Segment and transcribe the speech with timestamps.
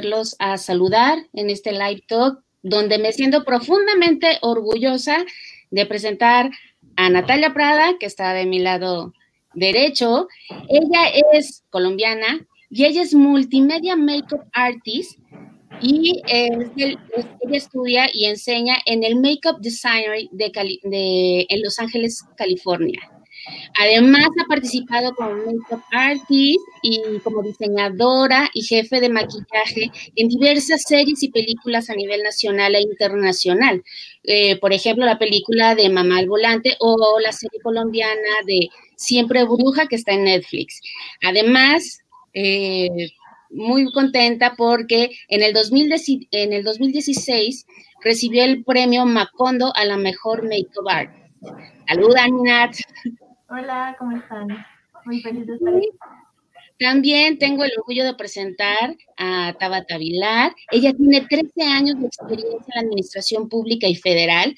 [0.00, 5.24] volverlos a saludar en este live talk, donde me siento profundamente orgullosa
[5.70, 6.50] de presentar
[6.96, 9.12] a Natalia Prada, que está de mi lado
[9.54, 10.26] derecho.
[10.68, 15.18] Ella es colombiana y ella es multimedia makeup artist
[15.82, 16.98] y ella
[17.52, 23.00] estudia y enseña en el Makeup Designer de, en Los Ángeles, California.
[23.78, 30.82] Además, ha participado como makeup artist y como diseñadora y jefe de maquillaje en diversas
[30.82, 33.82] series y películas a nivel nacional e internacional.
[34.24, 39.44] Eh, por ejemplo, la película de Mamá al Volante o la serie colombiana de Siempre
[39.44, 40.80] Bruja que está en Netflix.
[41.22, 42.00] Además,
[42.34, 43.10] eh,
[43.50, 45.54] muy contenta porque en el,
[46.30, 47.66] en el 2016
[48.02, 51.10] recibió el premio Macondo a la mejor makeup art.
[51.88, 52.76] Saluda, Nat.
[53.52, 54.46] Hola, ¿cómo están?
[55.04, 55.88] Muy feliz de estar aquí.
[56.78, 60.54] También tengo el orgullo de presentar a Tabata Vilar.
[60.70, 64.54] Ella tiene 13 años de experiencia en la administración pública y federal.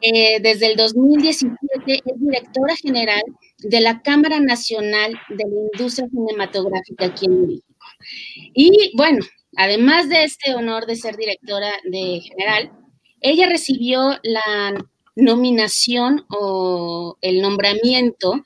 [0.00, 1.54] Eh, desde el 2017
[1.86, 3.22] es directora general
[3.58, 7.66] de la Cámara Nacional de la Industria Cinematográfica aquí en México.
[8.54, 9.24] Y bueno,
[9.56, 12.72] además de este honor de ser directora de general,
[13.20, 14.84] ella recibió la
[15.16, 18.44] nominación o el nombramiento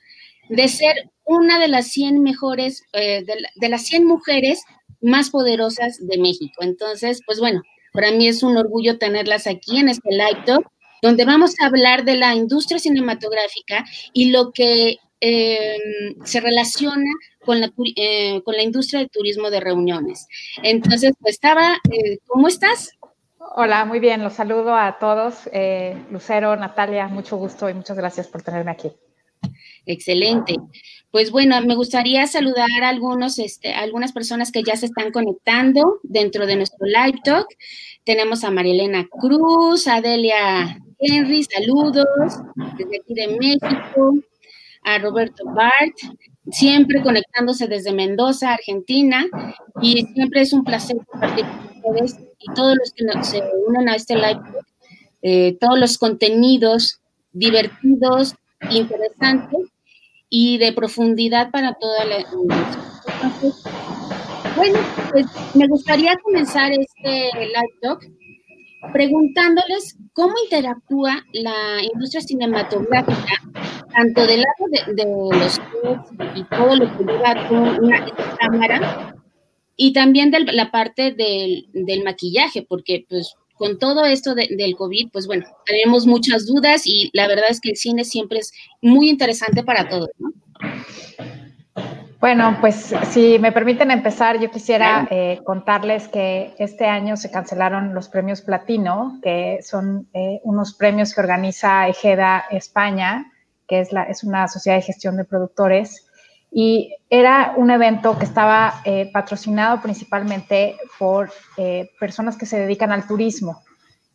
[0.49, 4.63] de ser una de las 100 mejores, eh, de, las 100 mujeres
[5.01, 6.63] más poderosas de México.
[6.63, 7.61] Entonces, pues bueno,
[7.93, 10.65] para mí es un orgullo tenerlas aquí en este live talk,
[11.01, 17.11] donde vamos a hablar de la industria cinematográfica y lo que em, se relaciona
[17.43, 20.27] con la, eh, con la industria de turismo de reuniones.
[20.63, 22.91] Entonces, pues estaba, eh, ¿cómo estás?
[23.43, 25.49] Hola, muy bien, los saludo a todos.
[25.51, 28.91] Eh, Lucero, Natalia, mucho gusto y muchas gracias por tenerme aquí.
[29.87, 30.57] Excelente.
[31.09, 35.99] Pues bueno, me gustaría saludar a algunos, este, algunas personas que ya se están conectando
[36.03, 37.47] dentro de nuestro live talk.
[38.03, 42.05] Tenemos a Marielena Cruz, a Delia Henry, saludos
[42.77, 44.13] desde aquí de México,
[44.83, 45.97] a Roberto Bart,
[46.51, 49.25] siempre conectándose desde Mendoza, Argentina,
[49.81, 53.95] y siempre es un placer compartir con ustedes y todos los que se unen a
[53.95, 54.41] este live,
[55.21, 56.99] eh, todos los contenidos
[57.31, 58.35] divertidos,
[58.69, 59.69] interesantes
[60.29, 63.63] y de profundidad para toda la Entonces,
[64.55, 64.79] bueno,
[65.11, 68.01] pues me gustaría comenzar este live talk
[68.93, 73.33] preguntándoles cómo interactúa la industria cinematográfica,
[73.91, 75.05] tanto del lado de,
[75.37, 75.61] los
[76.35, 77.49] y todo lo que lleva
[77.79, 78.05] una
[78.39, 79.15] cámara,
[79.75, 85.09] y también de la parte del, del, maquillaje, porque pues con todo esto del COVID,
[85.11, 88.51] pues bueno, tenemos muchas dudas y la verdad es que el cine siempre es
[88.81, 90.31] muy interesante para todos, ¿no?
[92.21, 97.95] Bueno, pues si me permiten empezar, yo quisiera eh, contarles que este año se cancelaron
[97.95, 103.30] los premios Platino, que son eh, unos premios que organiza Ejeda España,
[103.71, 106.05] que es, una sociedad de gestión de productores,
[106.51, 111.31] y era un evento que estaba eh, patrocinado principalmente por
[111.97, 113.63] personas que se dedican al turismo.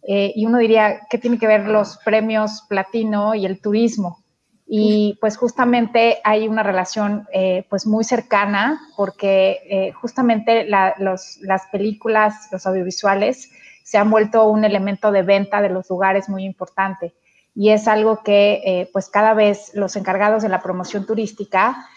[0.06, 4.26] y uno diría, ¿qué tiene que ver los premios Platino y el turismo?
[4.66, 11.38] y pues justamente hay una relación eh, pues muy cercana porque eh, justamente las
[11.70, 13.52] películas, los audiovisuales
[13.84, 17.14] se han vuelto un elemento de venta de los lugares muy importante
[17.56, 21.88] y es algo que eh, pues cada vez los encargados de la promoción turística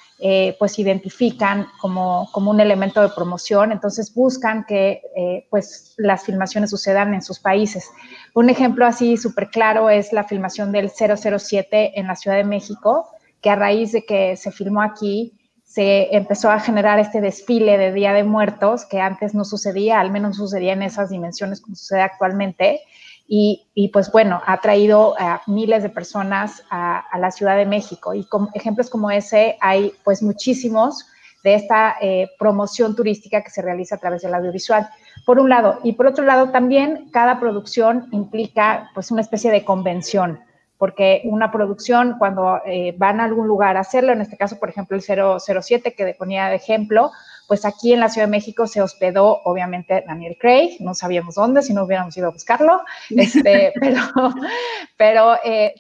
[0.60, 5.02] pues identifican como, como, un elemento de promoción, entonces buscan que
[5.50, 7.90] pues las filmaciones sucedan en sus países.
[8.34, 13.08] Un ejemplo así súper claro es la filmación del 007 en la Ciudad de México,
[13.42, 15.40] que a raíz de que se filmó aquí,
[15.70, 20.10] se empezó a generar este desfile de Día de Muertos, que antes no sucedía, al
[20.10, 22.82] menos sucedía en esas dimensiones como sucede actualmente.
[23.32, 28.16] Y, pues bueno, ha traído a miles de personas a, la Ciudad de México.
[28.16, 31.06] Y con ejemplos como ese hay pues muchísimos
[31.44, 34.90] de esta eh, promoción turística que se realiza a través del audiovisual
[35.28, 35.80] por un lado.
[35.84, 40.40] Y por otro lado, también cada producción implica pues una especie de convención,
[40.80, 44.70] porque una producción cuando eh, van a algún lugar a hacerlo, en este caso, por
[44.70, 47.12] ejemplo, el 007 que ponía de ejemplo,
[47.50, 51.64] pues aquí en la Ciudad de México se hospedó, obviamente, Daniel Craig, no sabíamos dónde,
[51.64, 54.02] si no hubiéramos ido a buscarlo, este, pero,
[54.96, 55.74] pero eh,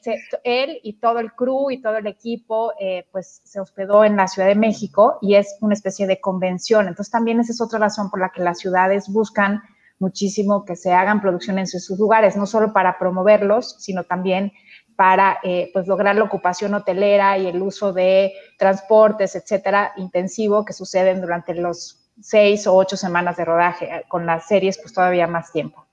[0.43, 4.27] él y todo el crew y todo el equipo, eh, pues se hospedó en la
[4.27, 6.87] Ciudad de México y es una especie de convención.
[6.87, 9.61] Entonces también esa es otra razón por la que las ciudades buscan
[9.99, 14.53] muchísimo que se hagan producciones en sus lugares, no solo para promoverlos, sino también
[14.99, 20.73] para eh, pues lograr la ocupación hotelera y el uso de transportes, etcétera, intensivo que
[20.73, 25.53] suceden durante los seis o ocho semanas de rodaje, con las series pues todavía más
[25.53, 25.85] tiempo.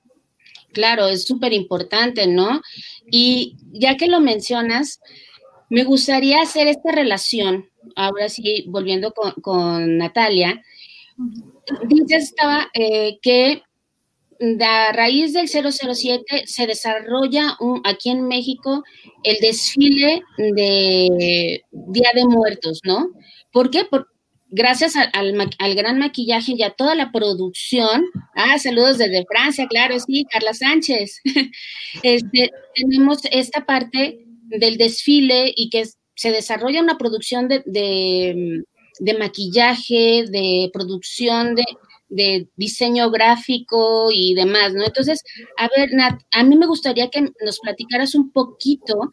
[0.72, 2.60] Claro, es súper importante, ¿no?
[3.08, 5.00] Y ya que lo mencionas,
[5.70, 10.64] me gustaría hacer esta relación, ahora sí, volviendo con, Natalia.
[11.84, 13.62] Dices estaba eh, que
[14.60, 18.82] a raíz del 007 se desarrolla aquí en México
[19.22, 23.08] el desfile de Día de Muertos, ¿no?
[23.52, 23.86] ¿Por qué?
[24.48, 28.04] gracias al, gran maquillaje y a toda la producción.
[28.34, 31.20] Ah, saludos desde Francia, claro, sí, Carla Sánchez.
[32.02, 35.84] Este, tenemos esta parte del desfile y que
[36.14, 38.64] se desarrolla una producción de
[39.18, 41.64] maquillaje, de producción de,
[42.08, 44.84] de diseño gráfico y demás, ¿no?
[44.84, 45.22] Entonces,
[45.56, 49.10] a ver, Nat, a mí me gustaría que nos platicaras un poquito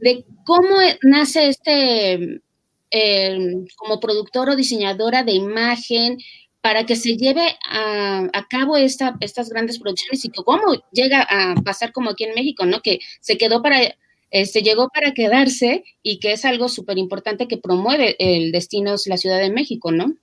[0.00, 2.42] de cómo nace este,
[2.90, 6.18] em, como productor o diseñadora de imagen,
[6.64, 11.92] para que se lleve a, cabo esta, estas grandes producciones y cómo llega a pasar
[11.92, 12.80] como aquí en México, ¿no?
[12.80, 13.94] Que se quedó para,
[14.30, 19.18] este, llegó para quedarse y que es algo súper importante que promueve el destino la
[19.18, 20.14] Ciudad de México, ¿no?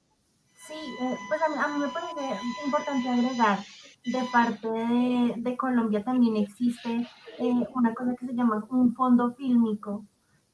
[0.82, 3.60] Eh, pues a mí, me parece importante agregar,
[4.04, 7.08] de parte de, Colombia también existe
[7.38, 10.06] eh, una cosa que se llama un fondo fílmico,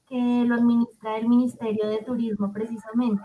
[0.06, 3.24] que lo administra el Ministerio de Turismo precisamente.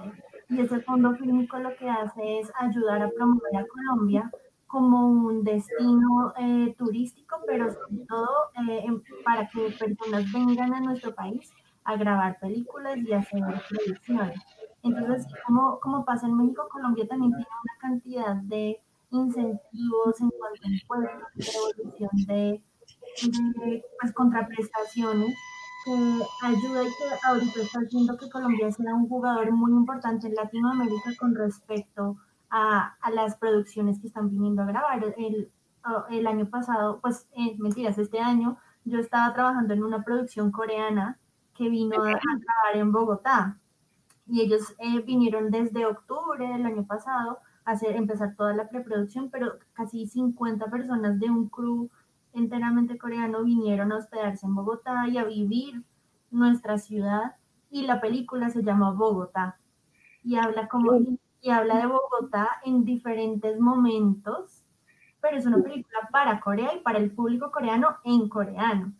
[0.48, 4.30] Y ese fondo fílmico lo que hace es ayudar a promover a Colombia
[4.66, 8.50] como un destino eh, turístico, pero sobre todo
[9.24, 11.50] para que personas vengan a nuestro país
[11.84, 14.40] a grabar películas y hacer producciones.
[14.82, 18.80] Entonces, como, pasa en México, Colombia también tiene una cantidad de
[19.10, 25.34] incentivos en cuanto a impuestos, de devolución de, pues, contraprestaciones
[25.84, 25.92] que
[26.42, 31.10] ayuda y que ahorita está haciendo que Colombia sea un jugador muy importante en Latinoamérica
[31.18, 32.16] con respecto
[32.50, 35.14] a, las producciones que están viniendo a grabar.
[35.16, 41.18] El, año pasado, pues eh, mentiras, este año yo estaba trabajando en una producción coreana
[41.54, 43.58] que vino a grabar en Bogotá
[44.32, 49.28] y ellos eh, vinieron desde octubre del año pasado a hacer, empezar toda la preproducción,
[49.28, 51.90] pero casi 50 personas de un crew
[52.32, 55.82] enteramente coreano vinieron a hospedarse en Bogotá y a vivir
[56.30, 57.36] nuestra ciudad
[57.70, 59.58] y la película se llama Bogotá
[60.24, 60.98] y habla como
[61.42, 64.62] y habla de Bogotá en diferentes momentos,
[65.20, 68.94] pero es una película para Corea y para el público coreano en coreano.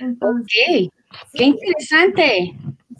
[0.00, 0.90] Entonces,
[1.32, 2.54] qué interesante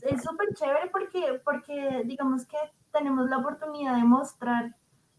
[0.08, 2.56] es súper chévere porque, porque digamos que
[2.92, 4.74] tenemos la oportunidad de mostrar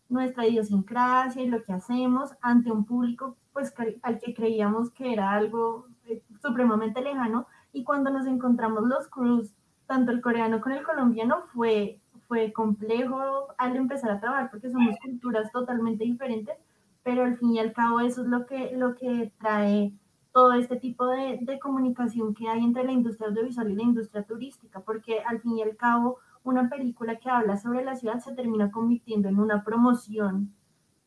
[0.10, 5.32] nuestra idiosincrasia y lo que hacemos ante un público pues al que creíamos que era
[5.32, 7.48] algo eh, supremamente lejano.
[7.74, 9.53] Y cuando nos encontramos los crews,
[9.88, 14.96] tanto el coreano con el colombiano fue, fue complejo al empezar a trabajar porque somos
[15.03, 16.56] culturas totalmente diferentes,
[17.03, 19.94] pero al fin y al cabo eso es lo que, lo que trae
[20.38, 24.22] todo este tipo de, de, comunicación que hay entre la industria audiovisual y la industria
[24.22, 28.36] turística, porque al fin y al cabo una película que habla sobre la ciudad se
[28.36, 30.53] termina convirtiendo en una promoción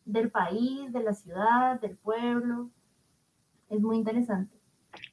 [0.04, 2.70] del país, de la ciudad, del pueblo.
[3.68, 4.52] Es muy interesante.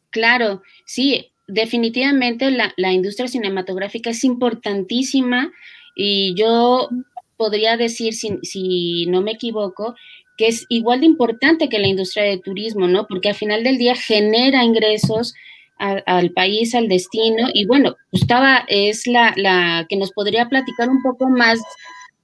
[0.10, 5.52] Claro, sí, definitivamente la, la industria cinematográfica es importantísima
[5.96, 6.90] y yo
[7.36, 9.94] podría decir, si, si no me equivoco,
[10.38, 13.08] que es igual de importante que la industria de turismo, ¿no?
[13.08, 15.34] Porque al final del día genera ingresos
[15.80, 17.50] al país, al destino.
[17.54, 21.60] Y bueno, Gustava es la, la, que nos podría platicar un poco más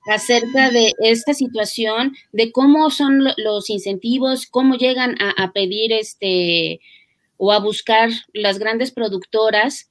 [0.05, 6.81] acerca de esta situación, de cómo son los incentivos, cómo llegan a, pedir este
[7.37, 9.89] o a buscar las grandes productoras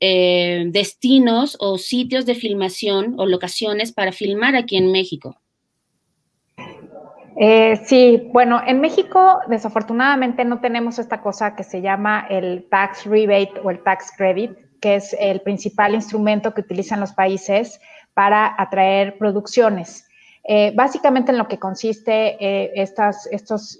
[0.00, 5.40] eh, destinos o sitios de filmación o locaciones para filmar aquí en México.
[7.42, 13.06] Eh, sí, bueno, en México desafortunadamente no tenemos esta cosa que se llama el tax
[13.06, 17.80] rebate o el tax credit, que es el principal instrumento que utilizan los países
[18.12, 20.06] para atraer producciones.
[20.44, 23.78] Eh, básicamente en lo que consiste eh, estas estos,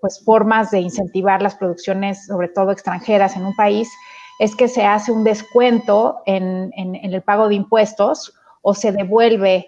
[0.00, 3.90] pues, formas de incentivar las producciones, sobre todo extranjeras en un país,
[4.38, 9.66] es que se hace un descuento en, el pago de impuestos o se devuelve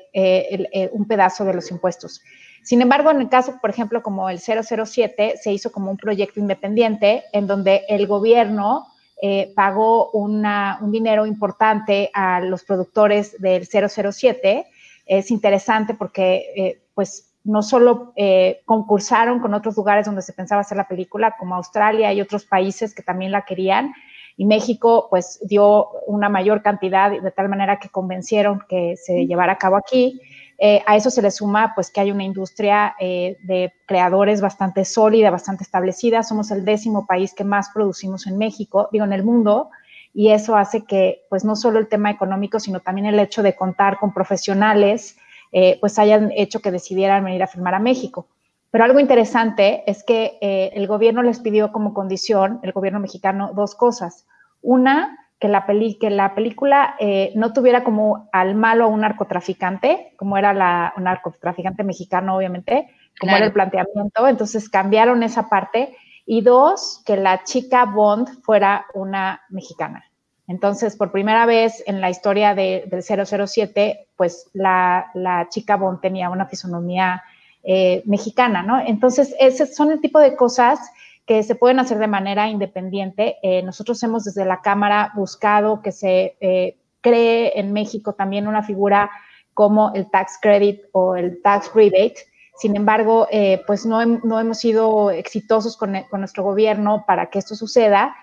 [0.93, 2.23] un pedazo de los impuestos.
[2.63, 6.39] Sin embargo, en el caso, por ejemplo, como el 007, se hizo como un proyecto
[6.39, 8.87] independiente en donde el gobierno
[9.21, 10.45] eh, pagó un
[10.91, 14.67] dinero importante a los productores del 007.
[15.07, 20.61] Es interesante porque, eh, pues, no solo eh, concursaron con otros lugares donde se pensaba
[20.61, 23.93] hacer la película, como Australia y otros países que también la querían,
[24.37, 29.55] y México, pues, dio una mayor cantidad de tal manera que convencieron que se llevara
[29.55, 30.21] a cabo aquí
[30.59, 34.85] Eh, a eso se le suma pues que hay una industria eh, de creadores bastante
[34.85, 36.23] sólida, bastante establecida.
[36.23, 39.71] Somos el décimo país que más producimos en México, digo en el mundo,
[40.15, 43.57] y eso hace que pues no solo el tema económico, sino también el hecho de
[43.57, 45.17] contar con profesionales,
[45.53, 48.27] eh, pues hayan hecho que decidieran venir a filmar a México.
[48.71, 53.75] Pero algo interesante es que el gobierno les pidió como condición, el gobierno mexicano, dos
[53.75, 54.27] cosas.
[54.63, 59.01] Una, que la, peli, que la película eh, no tuviera como al malo a un
[59.01, 62.87] narcotraficante, como era la, un narcotraficante mexicano, obviamente,
[63.19, 64.29] como era el planteamiento.
[64.29, 65.97] Entonces cambiaron esa parte.
[66.27, 70.05] Y dos, que la chica Bond fuera una mexicana.
[70.47, 76.01] Entonces, por primera vez en la historia de, del 007, pues la, la, chica Bond
[76.01, 77.25] tenía una fisonomía
[77.65, 78.79] eh, mexicana, ¿no?
[78.79, 80.79] Entonces, ese son el tipo de cosas
[81.27, 83.37] que se pueden hacer de manera independiente.
[83.43, 88.63] Eh, nosotros hemos desde la Cámara buscado que se eh, cree en México también una
[88.63, 89.11] figura
[89.55, 92.17] como el tax credit o el tax rebate.
[92.57, 97.39] Sin embargo, eh, pues no, no, hemos sido exitosos con, con, nuestro gobierno para que
[97.39, 98.15] esto suceda.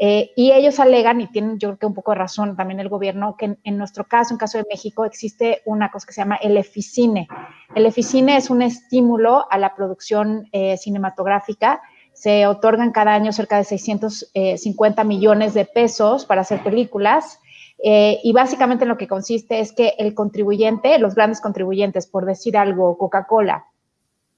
[0.00, 3.36] y ellos alegan, y tienen yo creo que un poco de razón también el gobierno,
[3.36, 6.36] que en, en, nuestro caso, en caso de México, existe una cosa que se llama
[6.36, 7.28] el EFICINE.
[7.74, 11.80] El EFICINE es un estímulo a la producción cinematográfica
[12.14, 17.40] se otorgan cada año cerca de 650 eh, millones de pesos para hacer películas.
[17.82, 22.56] Eh, y básicamente lo que consiste es que el contribuyente, los grandes contribuyentes, por decir
[22.56, 23.66] algo, Coca-Cola,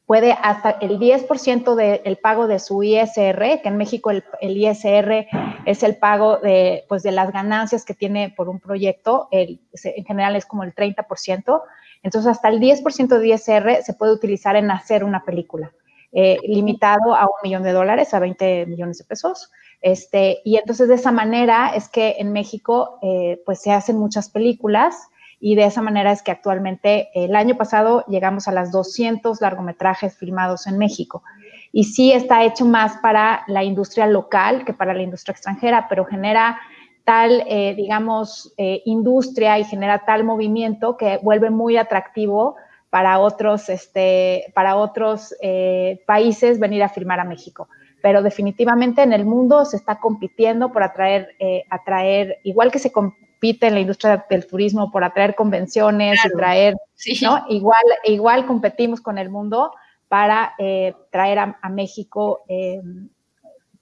[0.06, 5.26] puede hasta el 10% del pago de su ISR, que en México el, ISR
[5.66, 10.36] es el pago de, pues, de las ganancias que tiene por un proyecto, en general
[10.36, 11.62] es como el 30%,
[12.04, 15.72] entonces hasta el 10% de ISR se puede utilizar en hacer una película.
[16.18, 19.52] Eh, limitado a un millón de dólares, a 20 millones de pesos.
[19.82, 24.30] Este, y entonces de esa manera es que en México eh, pues se hacen muchas
[24.30, 24.96] películas
[25.40, 30.16] y de esa manera es que actualmente el año pasado llegamos a las 200 largometrajes
[30.16, 31.22] filmados en México.
[31.70, 36.06] Y sí está hecho más para la industria local que para la industria extranjera, pero
[36.06, 36.58] genera
[37.04, 42.56] tal, eh, digamos, industria y genera tal movimiento que vuelve muy atractivo
[42.96, 47.68] para otros, este, para otros eh, países venir a firmar a México.
[48.00, 52.92] Pero definitivamente en el mundo se está compitiendo por atraer, eh, atraer igual que se
[52.92, 56.74] compite en la industria del turismo por atraer convenciones y traer,
[57.20, 57.44] ¿no?
[57.50, 59.72] Igual, igual competimos con el mundo
[60.08, 62.44] para eh, traer a, México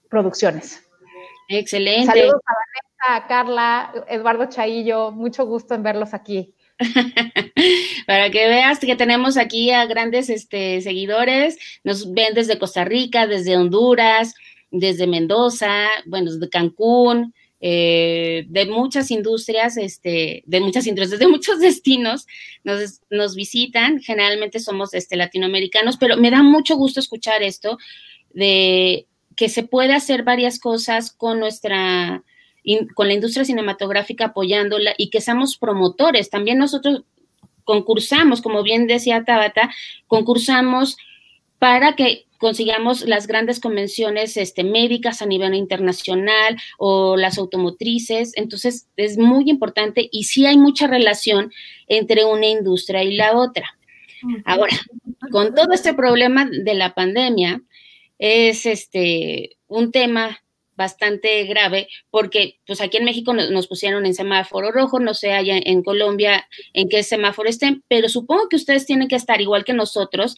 [0.09, 0.85] producciones.
[1.47, 2.07] Excelente.
[2.07, 2.53] Saludos a
[3.07, 6.53] Vanessa, a Carla, Eduardo Chaillo, mucho gusto en verlos aquí.
[8.07, 13.27] Para que veas que tenemos aquí a grandes este, seguidores, nos ven desde Costa Rica,
[13.27, 14.33] desde Honduras,
[14.71, 21.59] desde Mendoza, bueno, desde Cancún, eh, de muchas industrias, este, de muchas industrias, de muchos
[21.59, 22.27] destinos,
[22.63, 27.77] nos, visitan, generalmente somos este, latinoamericanos, pero me da mucho gusto escuchar esto
[28.33, 32.23] de que se puede hacer varias cosas con nuestra
[32.93, 36.29] con la industria cinematográfica apoyándola y que seamos promotores.
[36.29, 37.03] También nosotros
[37.63, 39.71] concursamos, como bien decía Tabata,
[40.07, 40.97] concursamos
[41.59, 48.33] para que consigamos las grandes convenciones este, médicas a nivel internacional o las automotrices.
[48.35, 51.51] Entonces, es muy importante y sí hay mucha relación
[51.87, 53.77] entre una industria y la otra.
[54.43, 54.75] Ahora,
[55.31, 57.61] con todo este problema de la pandemia,
[58.17, 60.39] es este un tema
[60.75, 65.57] bastante grave porque pues aquí en México nos, pusieron en semáforo rojo, no sé allá
[65.57, 69.73] en Colombia en qué semáforo estén, pero supongo que ustedes tienen que estar igual que
[69.73, 70.35] nosotros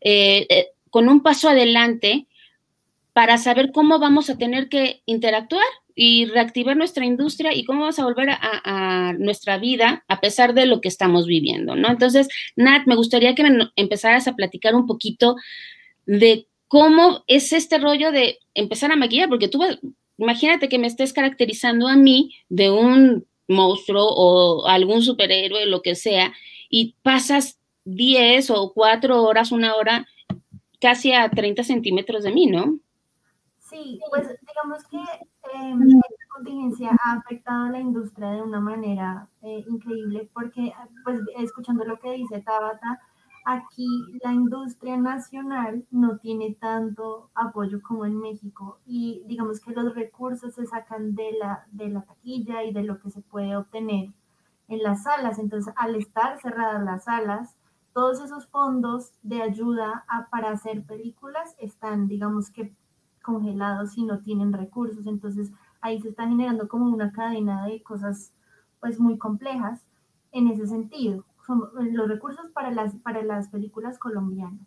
[0.00, 2.26] eh, eh, con un paso adelante
[3.12, 5.64] para saber cómo vamos a tener que interactuar
[6.00, 10.66] y reactivar nuestra industria y cómo vamos a volver a, nuestra vida a pesar de
[10.66, 11.90] lo que estamos viviendo, ¿no?
[11.90, 15.34] Entonces, Nat, me gustaría que me empezaras a platicar un poquito
[16.06, 19.60] de cómo es este rollo de empezar a maquillar, porque tú,
[20.18, 25.94] imagínate que me estés caracterizando a mí de un monstruo o algún superhéroe, lo que
[25.94, 26.32] sea,
[26.68, 30.06] y pasas 10 o 4 horas, una hora,
[30.80, 32.78] casi a 30 centímetros de mí, ¿no?
[33.58, 39.28] Sí, pues digamos que eh, esta contingencia ha afectado a la industria de una manera
[39.42, 40.72] eh, increíble, porque
[41.04, 43.00] pues escuchando lo que dice Tabata,
[43.50, 43.88] aquí
[44.22, 50.54] la industria nacional no tiene tanto apoyo como en México y digamos que los recursos
[50.54, 54.10] se sacan de la, de la taquilla y de lo que se puede obtener
[54.68, 55.38] en las salas.
[55.38, 57.56] Entonces, al estar cerradas las salas,
[57.94, 62.74] todos esos fondos de ayuda para hacer películas están, digamos que,
[63.22, 65.06] congelados y no tienen recursos.
[65.06, 68.34] Entonces, ahí se está generando como una cadena de cosas
[68.80, 69.86] pues muy complejas
[70.32, 74.66] en ese sentido los recursos para las, para las películas colombianas.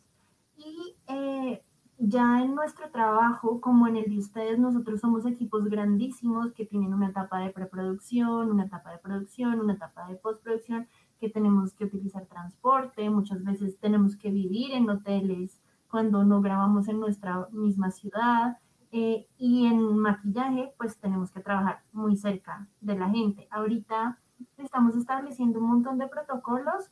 [0.57, 1.63] Y eh,
[1.97, 6.93] ya en nuestro trabajo, como en el de ustedes, nosotros somos equipos grandísimos que tienen
[6.93, 10.87] una etapa de preproducción, una etapa de producción, una etapa de postproducción,
[11.19, 15.61] que tenemos que utilizar transporte, muchas veces tenemos que vivir en hoteles
[15.91, 18.57] cuando no grabamos en nuestra misma ciudad.
[18.91, 23.47] Eh, y en maquillaje, pues tenemos que trabajar muy cerca de la gente.
[23.51, 24.17] Ahorita
[24.57, 26.91] estamos estableciendo un montón de protocolos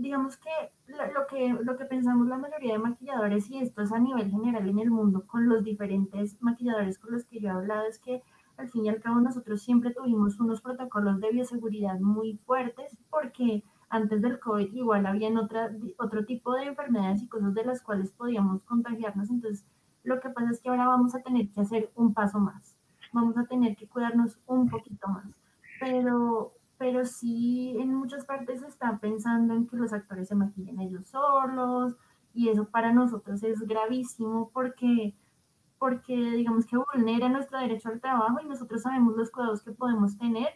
[0.00, 0.50] digamos que
[0.86, 4.68] lo, que lo que pensamos la mayoría de maquilladores, y esto es a nivel general
[4.68, 8.22] en el mundo, con los diferentes maquilladores con los que yo he hablado, es que
[8.56, 13.62] al fin y al cabo nosotros siempre tuvimos unos protocolos de bioseguridad muy fuertes porque
[13.88, 18.12] antes del COVID igual habían otra, otro tipo de enfermedades y cosas de las cuales
[18.12, 19.30] podíamos contagiarnos.
[19.30, 19.66] Entonces,
[20.04, 22.76] lo que pasa es que ahora vamos a tener que hacer un paso más.
[23.12, 25.26] Vamos a tener que cuidarnos un poquito más.
[25.80, 30.80] Pero pero sí en muchas partes se está pensando en que los actores se maquillen
[30.80, 31.94] ellos solos
[32.32, 35.14] y eso para nosotros es gravísimo porque
[35.78, 40.16] porque digamos que vulnera nuestro derecho al trabajo y nosotros sabemos los cuidados que podemos
[40.16, 40.48] tener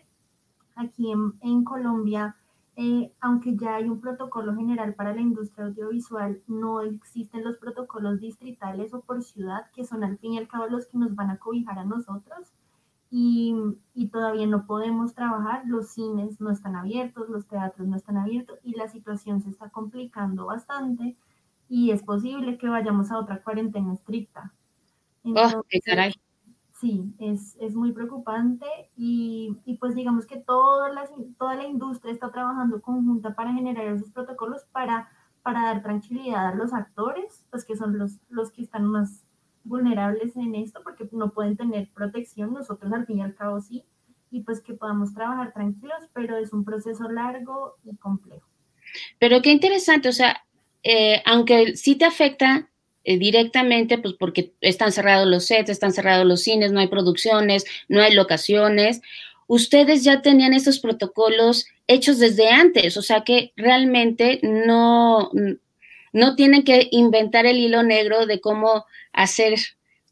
[0.76, 2.36] aquí en, Colombia.
[2.76, 8.20] Eh, aunque ya hay un protocolo general para la industria audiovisual, no existen los protocolos
[8.20, 11.30] distritales o por ciudad, que son al fin y al cabo los que nos van
[11.30, 12.52] a cobijar a nosotros
[13.16, 18.58] y, todavía no podemos trabajar, los cines no están abiertos, los teatros no están abiertos
[18.64, 21.16] y la situación se está complicando bastante
[21.68, 24.52] y es posible que vayamos a otra cuarentena estricta.
[25.24, 26.12] oh, qué caray.
[26.72, 32.12] Sí, es, es muy preocupante y, y, pues digamos que toda la, toda la industria
[32.12, 35.08] está trabajando conjunta para generar esos protocolos para,
[35.42, 39.24] para dar tranquilidad a los actores, pues que son los, los que están más
[39.64, 43.84] vulnerables en esto porque no pueden tener protección, nosotros al fin y al cabo sí,
[44.30, 48.46] y pues que podamos trabajar tranquilos, pero es un proceso largo y complejo.
[49.18, 50.44] Pero qué interesante, o sea,
[50.82, 52.68] eh, aunque sí te afecta
[53.04, 57.64] eh, directamente, pues porque están cerrados los sets, están cerrados los cines, no hay producciones,
[57.88, 59.00] no hay locaciones,
[59.46, 65.30] ustedes ya tenían esos protocolos hechos desde antes, o sea que realmente no,
[66.14, 69.58] no tienen que inventar el hilo negro de cómo hacer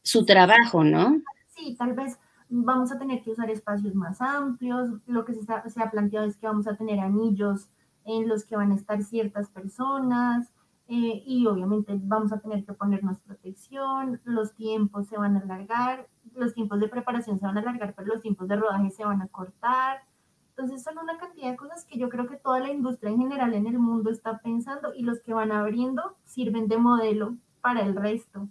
[0.03, 1.23] su trabajo, ¿no?
[1.55, 4.91] Sí, tal vez vamos a tener que usar espacios más amplios.
[5.07, 7.69] Lo que se, ha planteado es que vamos a tener anillos
[8.05, 10.49] en los que van a estar ciertas personas
[10.89, 16.09] eh, y obviamente vamos a tener que ponernos protección, los tiempos se van a alargar,
[16.35, 19.23] los tiempos de preparación se van a alargar, pero los tiempos de rodaje se van
[19.23, 20.03] a cortar.
[20.63, 23.53] Entonces son una cantidad de cosas que yo creo que toda la industria en general
[23.53, 27.97] en el mundo está pensando y los que van abriendo sirven de modelo para el
[27.97, 28.47] resto.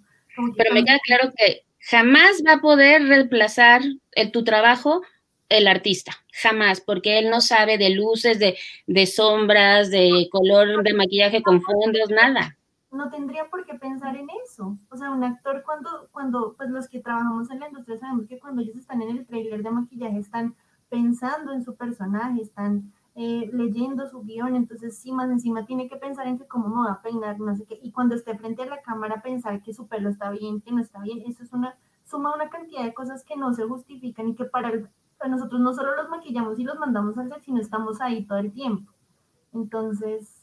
[0.57, 5.03] Pero me queda claro que jamás va a poder reemplazar el, tu trabajo
[5.47, 10.93] el artista, jamás, porque él no sabe de luces, de, de sombras, de color de
[10.93, 12.57] maquillaje con fondos, nada
[12.91, 14.77] no tendría por qué pensar en eso.
[14.89, 18.37] O sea, un actor cuando, cuando, pues los que trabajamos en la industria sabemos que
[18.37, 20.55] cuando ellos están en el trailer de maquillaje están
[20.91, 25.95] pensando en su personaje, están eh, leyendo su guion, entonces sí, más encima tiene que
[25.95, 28.63] pensar en que cómo me va a peinar, no sé qué, y cuando esté frente
[28.63, 31.53] a la cámara pensar que su pelo está bien, que no está bien, eso es
[31.53, 34.71] una suma una cantidad de cosas que no se justifican y que para,
[35.29, 38.51] nosotros no solo los maquillamos y los mandamos al set, sino estamos ahí todo el
[38.51, 38.91] tiempo.
[39.53, 40.37] Entonces...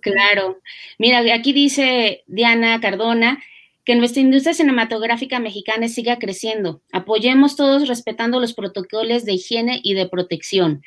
[0.00, 0.58] Claro.
[0.98, 3.38] Mira, aquí dice Diana Cardona,
[3.84, 6.82] que nuestra industria cinematográfica mexicana siga creciendo.
[6.92, 10.82] Apoyemos todos respetando los protocolos de higiene y de protección.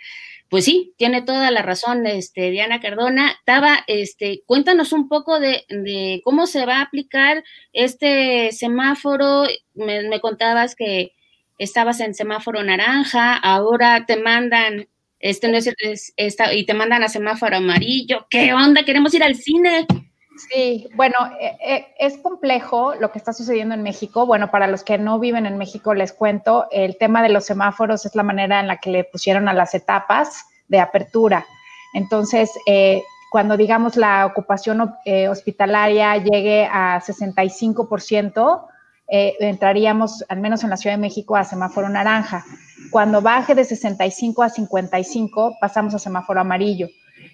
[0.49, 3.35] Pues sí, tiene toda la razón, este, Diana Cardona.
[3.45, 9.43] Taba, este, cuéntanos un poco de, cómo se va a aplicar este semáforo.
[9.73, 11.11] Me, contabas que
[11.59, 14.87] estabas en semáforo naranja, ahora te mandan,
[15.19, 16.13] este no es,
[16.53, 18.25] y te mandan a semáforo amarillo.
[18.29, 18.85] ¿Qué onda?
[18.85, 19.85] Queremos ir al cine.
[20.37, 24.25] Sí, bueno, eh, eh, es complejo lo que está sucediendo en México.
[24.25, 28.05] Bueno, para los que no viven en México, les cuento, el tema de los semáforos
[28.05, 31.45] es la manera en la que le pusieron a las etapas de apertura.
[31.93, 34.93] Entonces, eh, cuando digamos la ocupación
[35.29, 38.67] hospitalaria llegue a 65%,
[39.09, 42.45] entraríamos, al menos en la Ciudad de México, a semáforo naranja.
[42.89, 46.87] Cuando baje de 65 a 55, pasamos a semáforo amarillo.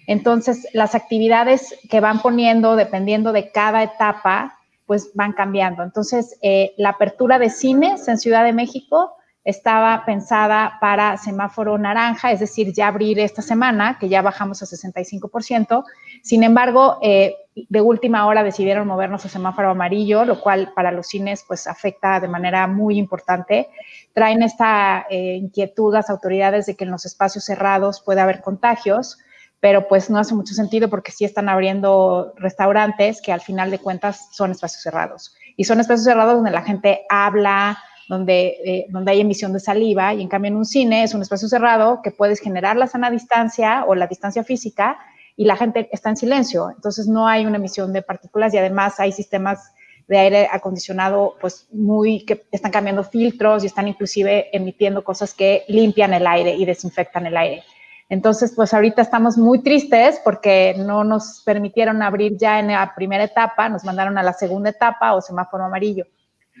[0.06, 5.82] Entonces, las actividades que van poniendo, dependiendo de cada etapa, pues van cambiando.
[5.82, 12.32] Entonces, eh, la apertura de cines en Ciudad de México estaba pensada para semáforo naranja,
[12.32, 15.84] es decir, ya abrir esta semana, que ya bajamos a 65%.
[16.22, 21.08] Sin embargo, eh, de última hora decidieron movernos a semáforo amarillo, lo cual para los
[21.08, 23.68] cines pues afecta de manera muy importante.
[24.14, 29.18] Traen esta eh, inquietud las autoridades de que en los espacios cerrados puede haber contagios
[29.60, 33.78] pero pues no hace mucho sentido porque sí están abriendo restaurantes que al final de
[33.78, 35.34] cuentas son espacios cerrados.
[35.56, 40.12] Y son espacios cerrados donde la gente habla, donde, eh, donde hay emisión de saliva,
[40.12, 43.10] y en cambio en un cine es un espacio cerrado que puedes generar la sana
[43.10, 44.98] distancia o la distancia física
[45.36, 46.70] y la gente está en silencio.
[46.70, 49.72] Entonces no hay una emisión de partículas y además hay sistemas
[50.06, 55.64] de aire acondicionado pues muy que están cambiando filtros y están inclusive emitiendo cosas que
[55.68, 57.62] limpian el aire y desinfectan el aire.
[58.08, 63.24] Entonces, pues ahorita estamos muy tristes porque no nos permitieron abrir ya en la primera
[63.24, 66.06] etapa, nos mandaron a la segunda etapa o semáforo amarillo.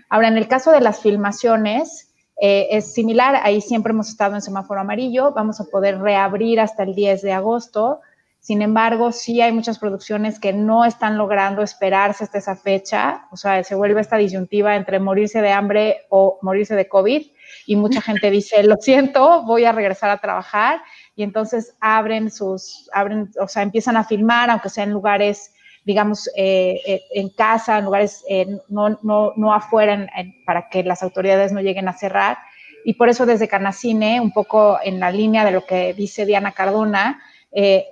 [0.08, 4.42] Ahora, en el caso de las filmaciones, eh, es similar, ahí siempre hemos estado en
[4.42, 8.00] semáforo amarillo, vamos a poder reabrir hasta el 10 de agosto.
[8.40, 13.36] Sin embargo, sí hay muchas producciones que no están logrando esperarse hasta esa fecha, o
[13.36, 17.22] sea, se vuelve esta disyuntiva entre morirse de hambre o morirse de COVID
[17.66, 20.82] y mucha gente dice, lo siento, voy a regresar a trabajar
[21.16, 25.52] y entonces abren sus, abren, o sea, empiezan a filmar, aunque sea en lugares,
[25.84, 30.08] digamos, eh, eh, en casa, en lugares eh, no, no, no, afuera,
[30.44, 32.38] para que las autoridades no lleguen a cerrar.
[32.84, 36.52] Y por eso desde Canacine, un poco en la línea de lo que dice Diana
[36.52, 37.22] Cardona,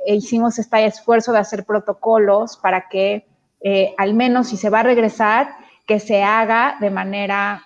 [0.07, 3.25] hicimos este esfuerzo de hacer protocolos para que
[3.97, 5.49] al menos si se va a regresar,
[5.87, 7.63] que se haga de manera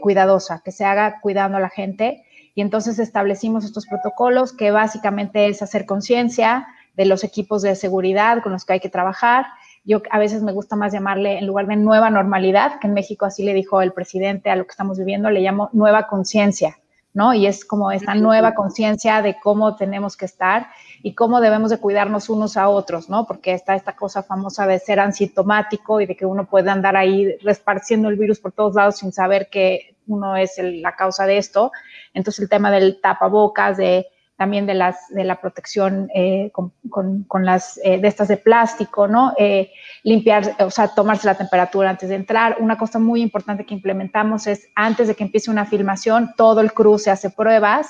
[0.00, 2.23] cuidadosa, que se haga cuidando a la gente
[2.54, 8.42] y entonces establecimos estos protocolos que básicamente es hacer conciencia de los equipos de seguridad
[8.42, 9.46] con los que hay que trabajar.
[9.84, 13.26] Yo a veces me gusta más llamarle, en lugar de nueva normalidad, que en México
[13.26, 16.78] así le dijo el presidente a lo que estamos viviendo, le llamo nueva conciencia,
[17.12, 17.34] ¿no?
[17.34, 20.68] Y es como esta nueva conciencia de cómo tenemos que estar
[21.02, 23.26] y cómo debemos de cuidarnos unos a otros, ¿no?
[23.26, 27.36] Porque está esta cosa famosa de ser asintomático y de que uno puede andar ahí
[27.42, 31.72] resparciendo el virus por todos lados sin saber que uno es la causa de esto.
[32.12, 36.72] Entonces el tema del tapabocas, de también de las de la protección eh, con,
[37.24, 39.32] con, las eh, de estas de plástico, ¿no?
[39.38, 39.70] Eh,
[40.02, 42.56] limpiar, o sea, tomarse la temperatura antes de entrar.
[42.58, 46.72] Una cosa muy importante que implementamos es antes de que empiece una filmación, todo el
[46.72, 47.88] crew se hace pruebas.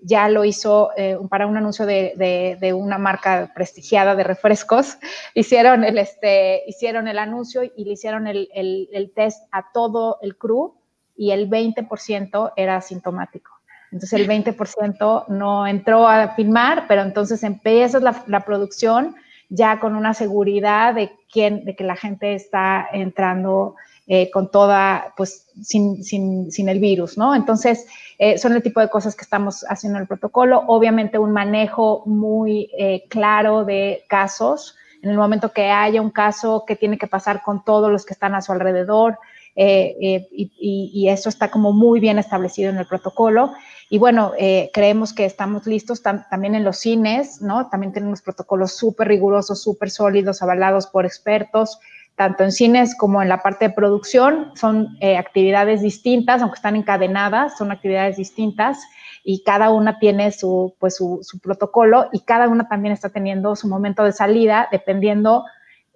[0.00, 0.90] Ya lo hizo
[1.28, 4.96] para un anuncio de, de, una marca prestigiada de refrescos.
[5.34, 10.18] Hicieron el, este, hicieron el anuncio y le hicieron el, el, el test a todo
[10.22, 10.77] el crew
[11.18, 13.50] y el 20% era asintomático.
[13.90, 19.16] Entonces el 20% no entró a filmar, pero entonces empieza la, la, producción
[19.48, 23.76] ya con una seguridad de, quién, de que la gente está entrando
[24.06, 27.34] eh, con toda, pues sin, sin, sin, el virus, ¿no?
[27.34, 27.86] Entonces
[28.18, 30.64] eh, son el tipo de cosas que estamos haciendo en el protocolo.
[30.66, 34.76] Obviamente un manejo muy eh, claro de casos.
[35.02, 38.14] En el momento que haya un caso, que tiene que pasar con todos los que
[38.14, 39.18] están a su alrededor,
[39.60, 43.54] eh, eh, y, eso está como muy bien establecido en el protocolo.
[43.90, 47.68] Y bueno, eh, creemos que estamos listos también en los cines, ¿no?
[47.68, 51.80] También tenemos protocolos súper rigurosos, súper sólidos, avalados por expertos,
[52.14, 54.52] tanto en cines como en la parte de producción.
[54.54, 58.78] Son actividades distintas, aunque están encadenadas, son actividades distintas
[59.24, 63.66] y cada una tiene su, pues, su, protocolo y cada una también está teniendo su
[63.66, 65.44] momento de salida dependiendo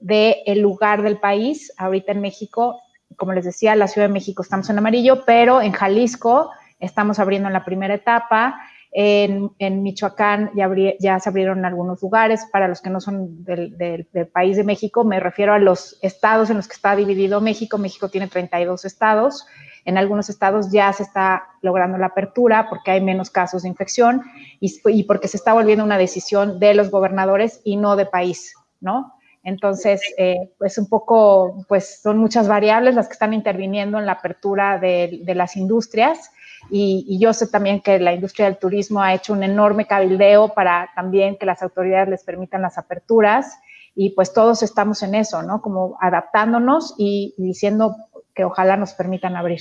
[0.01, 1.72] del el lugar del país.
[1.77, 2.81] Ahorita en México
[3.16, 7.48] como les decía, la Ciudad de México estamos en amarillo, pero en Jalisco estamos abriendo
[7.48, 8.61] en la primera etapa.
[8.94, 9.51] En,
[9.83, 10.70] Michoacán ya,
[11.01, 12.46] ya, se abrieron algunos lugares.
[12.53, 16.51] Para los que no son del, del, país de México, me refiero a los estados
[16.51, 17.79] en los que está dividido México.
[17.79, 19.46] México tiene 32 estados.
[19.85, 24.22] En algunos estados ya se está logrando la apertura porque hay menos casos de infección
[24.61, 28.55] y, y porque se está volviendo una decisión de los gobernadores y no de país,
[28.81, 29.14] ¿no?
[29.44, 34.12] Entonces, eh, pues un poco, pues son muchas variables las que están interviniendo en la
[34.12, 36.31] apertura de, las industrias.
[36.70, 40.90] Y, yo sé también que la industria del turismo ha hecho un enorme cabildeo para
[40.94, 43.59] también que las autoridades les permitan las aperturas.
[43.94, 45.61] Y pues todos estamos en eso, ¿no?
[45.61, 47.96] Como adaptándonos y, diciendo
[48.35, 49.61] que ojalá nos permitan abrir.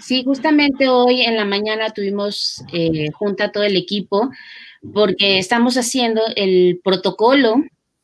[0.00, 4.30] Sí, justamente hoy en la mañana tuvimos eh, junta todo el equipo
[4.94, 7.56] porque estamos haciendo el protocolo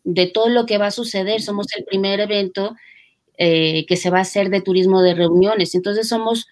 [0.09, 1.43] de todo lo que va a suceder.
[1.43, 2.75] Somos el primer evento
[3.37, 5.75] eh, que se va a hacer de turismo de reuniones.
[5.75, 6.47] Entonces somos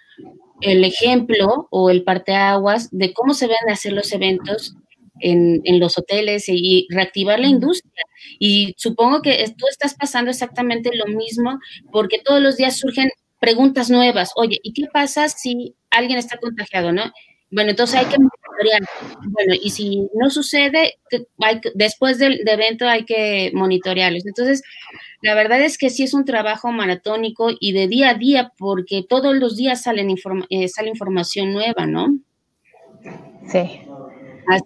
[0.60, 4.74] el ejemplo o el parteaguas de cómo se van a hacer los eventos
[5.20, 8.04] en, en, los hoteles y reactivar la industria.
[8.38, 11.58] Y supongo que tú estás pasando exactamente lo mismo
[11.90, 14.32] porque todos los días surgen preguntas nuevas.
[14.36, 17.10] Oye, ¿y qué pasa si alguien está contagiado, no?
[17.50, 18.18] Bueno, entonces hay que
[19.24, 20.94] Bueno, y si no sucede,
[21.74, 24.26] después del evento hay que monitorearlos.
[24.26, 24.62] Entonces,
[25.22, 29.04] la verdad es que sí es un trabajo maratónico y de día a día, porque
[29.08, 30.14] todos los días salen
[30.50, 32.18] eh, sale información nueva, ¿no?
[33.46, 33.80] Sí.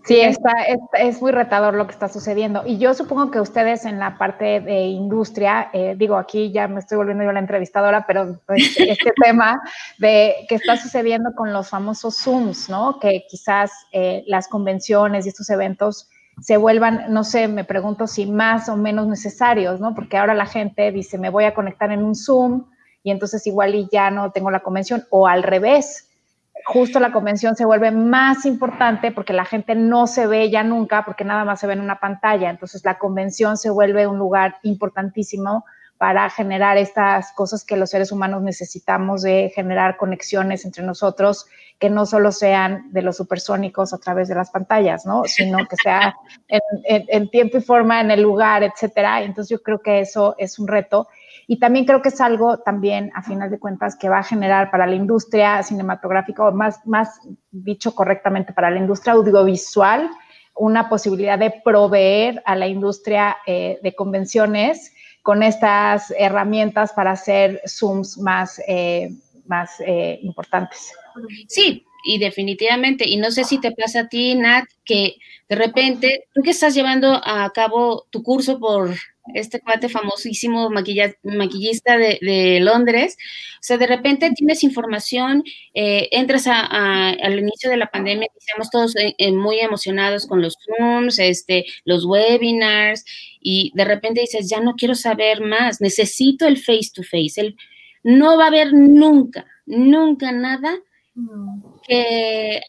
[0.04, 0.52] Sí, está,
[0.98, 2.62] es, muy retador lo que está sucediendo.
[2.66, 6.80] Y yo supongo que ustedes en la parte de industria, eh, digo, aquí ya me
[6.80, 9.60] estoy volviendo yo la entrevistadora, pero pues, este tema
[9.98, 12.98] de que está sucediendo con los famosos Zooms, ¿no?
[12.98, 16.08] Que quizás eh, las convenciones y estos eventos
[16.40, 19.94] se vuelvan, no sé, me pregunto si más o menos necesarios, ¿no?
[19.94, 22.66] Porque ahora la gente dice, me voy a conectar en un Zoom
[23.02, 26.09] y entonces igual y ya no tengo la convención, o al revés,
[26.70, 31.04] justo la convención se vuelve más importante porque la gente no se ve ya nunca,
[31.04, 32.48] porque nada más se ve en una pantalla.
[32.48, 35.64] Entonces la convención se vuelve un lugar importantísimo
[35.98, 41.46] para generar estas cosas que los seres humanos necesitamos de generar conexiones entre nosotros
[41.80, 45.24] que no solo sean de los supersónicos a través de las pantallas, ¿no?
[45.24, 46.14] Sino que sea
[46.48, 49.22] en, tiempo y forma, en el lugar, etcétera.
[49.22, 51.08] Entonces yo creo que eso es un reto.
[51.46, 54.70] Y también creo que es algo también, a final de cuentas, que va a generar
[54.70, 60.10] para la industria cinematográfica, o más, más dicho correctamente, para la industria audiovisual,
[60.54, 67.60] una posibilidad de proveer a la industria eh, de convenciones con estas herramientas para hacer
[67.66, 69.10] Zooms más, eh,
[69.46, 70.92] más eh, importantes.
[71.48, 75.16] Sí, y definitivamente, y no sé si te pasa a ti, Nat, que
[75.48, 78.94] de repente, tú que estás llevando a cabo tu curso por
[79.34, 83.16] este cuate famosísimo maquillista de, Londres,
[83.54, 88.96] o sea, de repente tienes información, eh, entras al inicio de la pandemia, estamos todos
[88.96, 93.04] eh, eh, muy emocionados con los Zooms, este, los webinars,
[93.40, 97.56] y de repente dices, ya no quiero saber más, necesito el face to face, el,
[98.02, 100.78] no va a haber nunca, nunca nada
[101.86, 102.62] que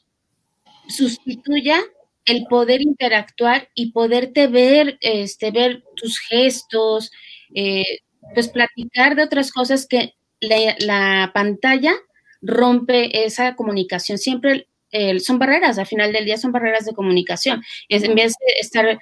[0.88, 1.80] sustituya
[2.26, 7.12] el poder interactuar y poderte ver, este, ver tus gestos,
[7.54, 8.00] eh,
[8.34, 11.94] pues platicar de otras cosas que la, pantalla
[12.42, 14.18] rompe esa comunicación.
[14.18, 14.68] Siempre
[15.20, 17.64] son barreras, al final del día son barreras de comunicación.
[17.88, 19.00] en vez de estar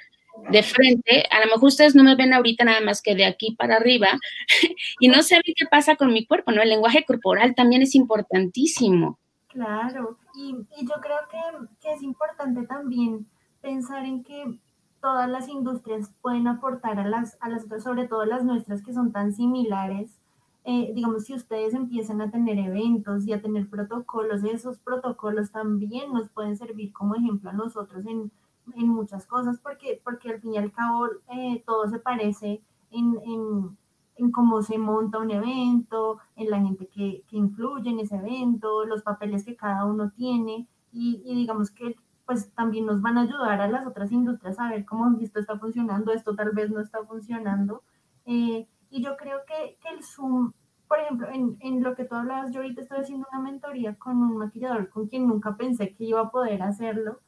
[0.51, 3.55] de frente, a lo mejor ustedes no me ven ahorita nada más que de aquí
[3.57, 4.07] para arriba
[4.99, 6.61] y no saben qué pasa con mi cuerpo, ¿no?
[6.61, 9.19] El lenguaje corporal también es importantísimo.
[9.49, 11.17] Claro, y, yo creo
[11.81, 13.27] que, es importante también
[13.61, 14.59] pensar en que
[15.01, 18.93] todas las industrias pueden aportar a las, a las otras, sobre todo las nuestras que
[18.93, 20.19] son tan similares.
[20.65, 26.13] Eh, digamos, si ustedes empiezan a tener eventos y a tener protocolos, esos protocolos también
[26.13, 28.31] nos pueden servir como ejemplo a nosotros en,
[28.75, 33.77] muchas cosas, porque, porque al fin y al cabo eh, todo se parece en, en
[34.31, 39.01] cómo se monta un evento, en la gente que, que, influye en ese evento, los
[39.01, 43.67] papeles que cada uno tiene y, digamos que pues también nos van a ayudar a
[43.67, 47.81] las otras industrias a ver cómo esto está funcionando, esto tal vez no está funcionando.
[48.25, 50.51] Eh, y yo creo que, que, el Zoom,
[50.87, 54.17] por ejemplo, en, en, lo que tú hablabas, yo ahorita estoy haciendo una mentoría con
[54.17, 57.19] un maquillador con quien nunca pensé que iba a poder hacerlo.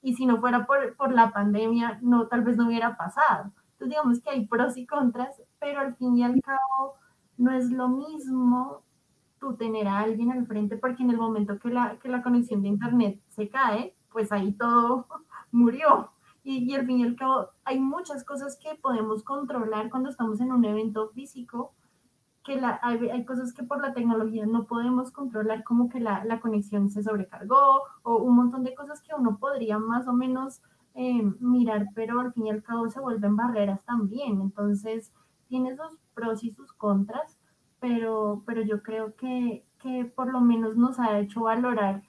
[0.00, 3.52] Y si no fuera por, por la pandemia, no, tal vez no hubiera pasado.
[3.72, 6.94] Entonces digamos que hay pros y contras, pero al fin y al cabo
[7.36, 8.82] no es lo mismo
[9.38, 12.62] tú tener a alguien al frente, porque en el momento que la, que la conexión
[12.62, 15.06] de internet se cae, pues ahí todo
[15.52, 16.10] murió.
[16.42, 20.40] Y, y, al fin y al cabo hay muchas cosas que podemos controlar cuando estamos
[20.40, 21.72] en un evento físico,
[22.44, 26.24] que la, hay, hay, cosas que por la tecnología no podemos controlar, como que la,
[26.24, 30.62] la, conexión se sobrecargó o un montón de cosas que uno podría más o menos
[30.94, 34.40] eh, mirar, pero al fin y al cabo se vuelven barreras también.
[34.40, 35.12] Entonces,
[35.48, 37.38] tiene sus pros y sus contras,
[37.80, 42.02] pero, pero yo creo que, que por lo menos nos ha hecho valorar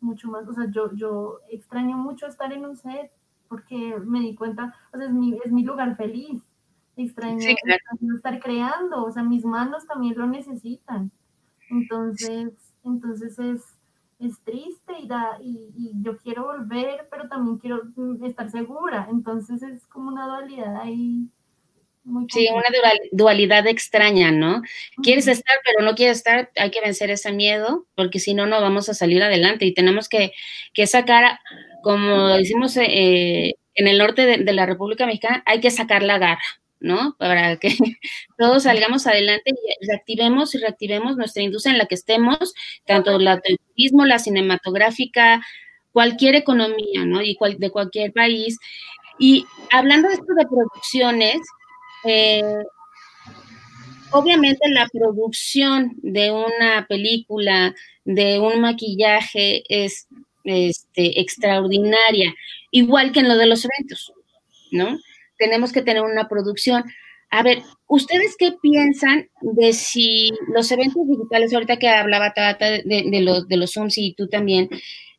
[0.00, 0.48] mucho más.
[0.48, 3.12] O sea, yo, yo extraño mucho estar en un set
[3.48, 6.42] porque me di cuenta, o sea, es mi, es mi lugar feliz.
[6.96, 7.38] Extraño,
[8.14, 11.10] estar creando, o sea, mis manos también lo necesitan.
[11.70, 12.52] Entonces,
[12.84, 13.78] entonces es,
[14.18, 19.08] es triste y, da, y, yo quiero volver, pero también quiero mm, estar segura.
[19.10, 21.28] Entonces es como una dualidad ahí.
[22.02, 22.64] Muy sí, una
[23.12, 24.62] dualidad extraña, ¿no?
[25.02, 28.60] Quieres estar, pero no quieres estar, hay que vencer ese miedo, porque si no, no
[28.60, 30.32] vamos a salir adelante y tenemos que,
[30.72, 31.38] que sacar,
[31.82, 36.40] como decimos eh, en el norte de, la República Mexicana, hay que sacar la garra,
[36.80, 37.16] ¿no?
[37.18, 37.68] Para que
[38.38, 42.54] todos salgamos adelante y reactivemos y reactivemos nuestra industria en la que estemos,
[42.86, 45.42] tanto la turismo, la cinematográfica,
[45.92, 47.20] cualquier economía, ¿no?
[47.20, 48.58] Y de cualquier país.
[49.18, 51.40] Y hablando de esto de producciones,
[52.04, 52.42] eh,
[54.12, 60.08] obviamente la producción de una película, de un maquillaje es
[60.44, 62.34] este, extraordinaria,
[62.70, 64.12] igual que en lo de los eventos,
[64.72, 64.98] ¿no?
[65.40, 66.84] tenemos que tener una producción.
[67.30, 73.20] A ver, ¿ustedes qué piensan de si los eventos digitales, ahorita que hablaba Tata de,
[73.22, 74.68] los, de los Zooms y tú también,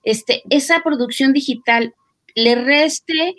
[0.04, 1.94] este, esa producción digital
[2.36, 3.36] le reste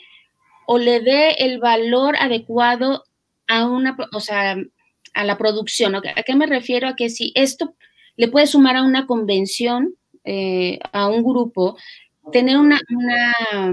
[0.66, 3.04] o le dé el valor adecuado
[3.46, 4.56] a una, o sea,
[5.14, 5.94] a la producción.
[5.94, 6.88] ¿A qué me refiero?
[6.88, 7.74] A que si esto
[8.16, 11.76] le puede sumar a una convención, eh, a un grupo,
[12.30, 12.80] tener una,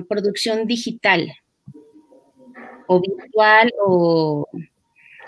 [0.07, 1.31] producción digital
[2.87, 4.47] o virtual o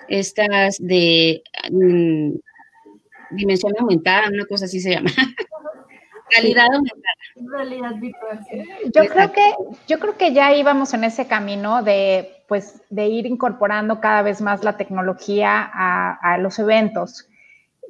[0.07, 2.31] estas de mm,
[3.31, 5.09] dimensión aumentada, una cosa así se llama.
[6.31, 7.13] Realidad aumentada.
[7.35, 8.39] Realidad virtual.
[8.93, 9.53] Yo creo que,
[9.87, 14.41] yo creo que ya íbamos en ese camino de, pues, de ir incorporando cada vez
[14.41, 17.29] más la tecnología a, los eventos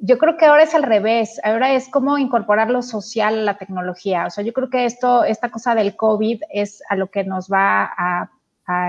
[0.00, 3.58] yo creo que ahora es al revés, ahora es como incorporar lo social a la
[3.58, 4.26] tecnología.
[4.26, 7.48] O sea, yo creo que esto, esta cosa del COVID es a lo que nos
[7.48, 8.30] va a,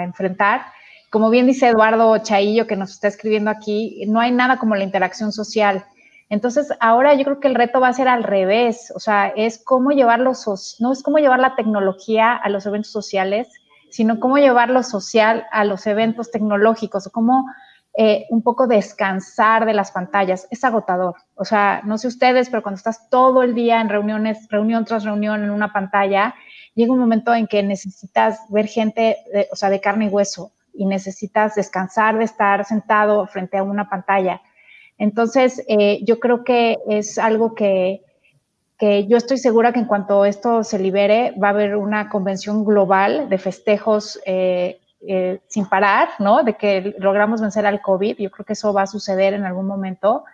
[0.03, 0.61] enfrentar.
[1.09, 4.83] Como bien dice Eduardo Chaillo, que nos está escribiendo aquí, no hay nada como la
[4.83, 5.83] interacción social.
[6.29, 9.61] Entonces, ahora yo creo que el reto va a ser al revés, o sea, es
[9.63, 10.33] cómo llevarlo,
[10.79, 13.49] no es cómo llevar la tecnología a los eventos sociales,
[13.93, 17.45] sino cómo llevar lo social a los eventos tecnológicos, cómo
[17.95, 20.47] eh, un poco descansar de las pantallas.
[20.49, 21.13] Es agotador.
[21.35, 25.03] O sea, no sé ustedes, pero cuando estás todo el día en reuniones, reunión tras
[25.03, 26.33] reunión en una pantalla,
[26.73, 30.53] llega un momento en que necesitas ver gente, de, o sea, de carne y hueso
[30.73, 34.41] y necesitas descansar de estar sentado frente a una pantalla.
[34.97, 38.01] Entonces, eh, yo creo que es algo que,
[38.83, 42.65] que yo estoy segura que en cuanto esto se libere, va a haber una convención
[42.65, 46.43] global de festejos eh, eh, sin parar, ¿no?
[46.43, 48.17] De que logramos vencer al COVID.
[48.17, 50.25] Yo creo que eso va a suceder en algún momento,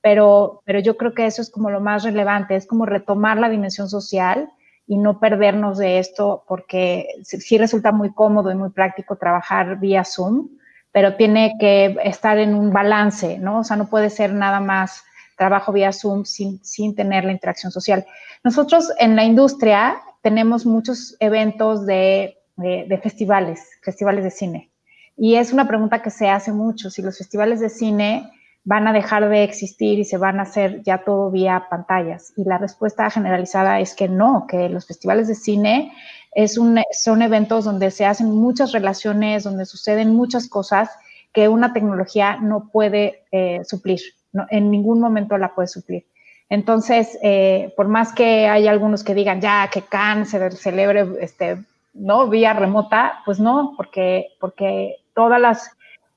[0.00, 3.50] pero, pero yo creo que eso es como lo más relevante, es como retomar la
[3.50, 4.48] dimensión social
[4.86, 10.02] y no perdernos de esto, porque sí resulta muy cómodo y muy práctico trabajar vía
[10.06, 10.48] Zoom,
[10.92, 13.58] pero tiene que estar en un balance, ¿no?
[13.58, 15.04] O sea, no puede ser nada más
[15.38, 18.04] trabajo vía Zoom sin, sin tener la interacción social.
[18.44, 24.70] Nosotros en la industria tenemos muchos eventos de de, festivales, festivales de cine.
[25.16, 28.30] Y es una pregunta que se hace mucho, si los festivales de cine
[28.64, 32.32] van a dejar de existir y se van a hacer ya todo vía pantallas.
[32.36, 35.92] Y la respuesta generalizada es que no, que los festivales de cine
[36.32, 40.90] es un, son eventos donde se hacen muchas relaciones, donde suceden muchas cosas
[41.32, 44.00] que una tecnología no puede eh, suplir,
[44.50, 46.04] en ningún momento la puede suplir.
[46.50, 51.58] Entonces, eh, por más que hay algunos que digan ya que Cannes se celebre este,
[51.92, 52.28] ¿no?
[52.28, 55.70] Vía remota, pues no, porque, porque todas las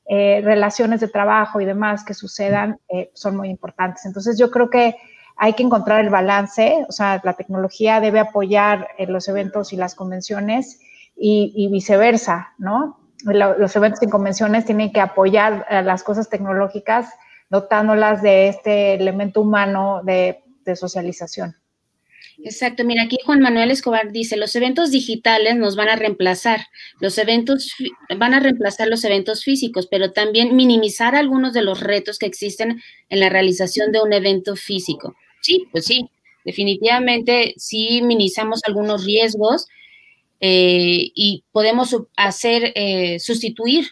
[0.07, 4.05] eh, relaciones de trabajo y demás que sucedan eh, son muy importantes.
[4.05, 4.95] Entonces yo creo que
[5.35, 9.95] hay que encontrar el balance, o sea, la tecnología debe apoyar los eventos y las
[9.95, 10.79] convenciones
[11.15, 12.99] y, viceversa, ¿no?
[13.23, 17.09] Los eventos y convenciones tienen que apoyar las cosas tecnológicas
[17.51, 20.41] dotándolas de este elemento humano de
[20.75, 21.55] socialización.
[22.43, 26.61] Exacto, mira, aquí Juan Manuel Escobar dice, los eventos digitales nos van a reemplazar,
[26.99, 27.75] los eventos
[28.17, 32.81] van a reemplazar los eventos físicos, pero también minimizar algunos de los retos que existen
[33.09, 35.15] en la realización de un evento físico.
[35.41, 36.09] Sí, pues sí,
[36.43, 39.67] definitivamente sí minimizamos algunos riesgos
[40.39, 43.87] eh, y podemos hacer, eh, sustituir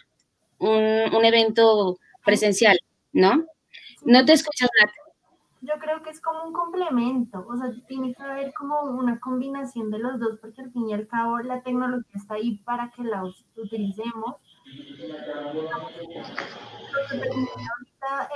[0.58, 2.80] un, un, evento presencial,
[3.12, 3.44] ¿no?
[4.04, 4.92] No te escuchas, nada
[5.62, 9.90] yo creo que es como un complemento, o sea, tiene que haber como una combinación
[9.90, 13.04] de los dos, porque al fin y al cabo la tecnología está ahí para que
[13.04, 13.24] la
[13.56, 14.36] utilicemos.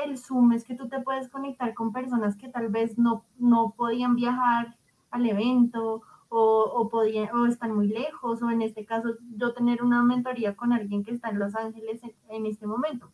[0.05, 3.75] el Zoom es que tú te puedes conectar con personas que tal vez no, no
[3.77, 4.77] podían viajar
[5.11, 9.83] al evento o, o, podían, o están muy lejos, o en este caso yo tener
[9.83, 13.11] una mentoría con alguien que está en Los Ángeles en este momento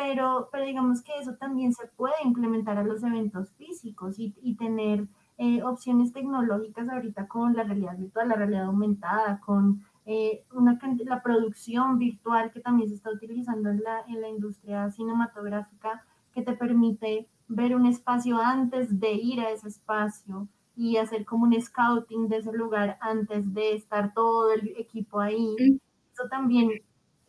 [0.00, 4.54] pero, pero digamos que eso también se puede implementar a los eventos físicos y, y
[4.54, 10.78] tener eh, opciones tecnológicas ahorita con la realidad virtual, la realidad aumentada, con eh, una,
[11.04, 16.40] la producción virtual que también se está utilizando en la, en la industria cinematográfica, que
[16.40, 21.60] te permite ver un espacio antes de ir a ese espacio y hacer como un
[21.60, 25.54] scouting de ese lugar antes de estar todo el equipo ahí.
[26.14, 26.70] Eso también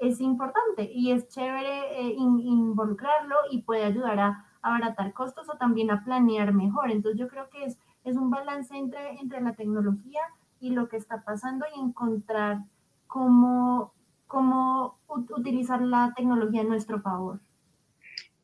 [0.01, 5.89] es importante y es chévere eh, involucrarlo y puede ayudar a, abaratar costos o también
[5.89, 6.91] a planear mejor.
[6.91, 10.21] Entonces yo creo que es, es un balance entre, entre la tecnología
[10.59, 12.59] y lo que está pasando y encontrar
[13.07, 13.93] cómo,
[14.27, 17.39] cómo utilizar la tecnología a nuestro favor.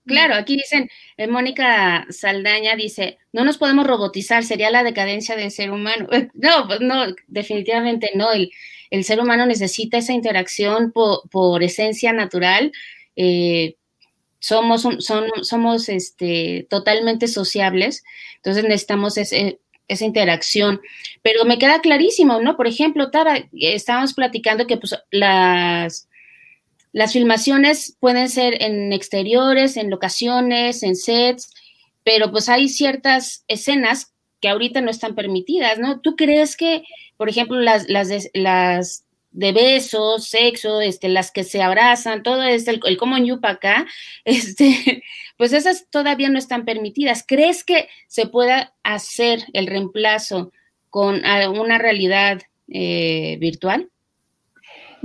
[0.06, 5.52] Claro, aquí dicen, eh, Mónica Saldaña dice, no nos podemos robotizar, sería la decadencia del
[5.52, 6.08] ser humano.
[6.34, 8.32] No, pues no, definitivamente no.
[8.32, 8.50] El,
[8.90, 12.72] el ser humano necesita esa interacción por, esencia natural.
[13.16, 13.76] Eh,
[14.40, 18.04] somos, son, somos este, totalmente sociables,
[18.36, 20.82] entonces necesitamos esa interacción.
[21.22, 22.56] Pero me queda clarísimo, ¿no?
[22.56, 26.08] Por ejemplo, Tara, estábamos platicando que pues las,
[26.92, 31.54] las filmaciones pueden ser en exteriores, en locaciones, en sets,
[32.04, 36.00] pero pues hay ciertas escenas que ahorita no están permitidas, ¿no?
[36.02, 36.84] ¿Tú crees que,
[37.18, 42.44] por ejemplo, las, las, de, las de besos, sexo, este, las que se abrazan, todo
[42.44, 43.88] este, el, el common yupa acá,
[44.26, 45.04] este,
[45.38, 47.24] pues esas todavía no están permitidas.
[47.28, 50.52] ¿Crees que se pueda hacer el reemplazo
[50.90, 53.90] con una realidad eh, virtual?